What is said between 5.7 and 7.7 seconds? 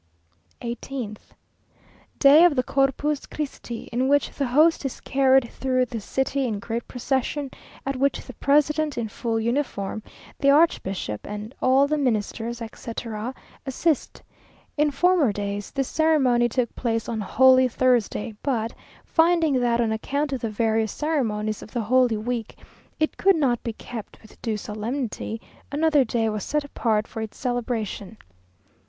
the city in great procession